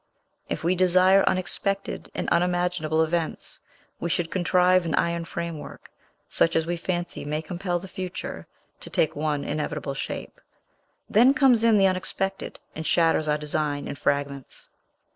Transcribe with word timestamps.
If 0.49 0.63
we 0.63 0.73
desire 0.73 1.23
unexpected 1.29 2.09
and 2.15 2.27
unimaginable 2.31 3.03
events, 3.03 3.59
we 3.99 4.09
should 4.09 4.31
contrive 4.31 4.83
an 4.87 4.95
iron 4.95 5.25
framework, 5.25 5.91
such 6.27 6.55
as 6.55 6.65
we 6.65 6.75
fancy 6.75 7.23
may 7.23 7.39
compel 7.43 7.77
the 7.77 7.87
future 7.87 8.47
to 8.79 8.89
take 8.89 9.15
one 9.15 9.43
inevitable 9.43 9.93
shape; 9.93 10.41
then 11.07 11.35
comes 11.35 11.63
in 11.63 11.77
the 11.77 11.85
unexpected, 11.85 12.59
and 12.75 12.83
shatters 12.83 13.27
our 13.27 13.37
design 13.37 13.87
in 13.87 13.93
fragments. 13.93 14.69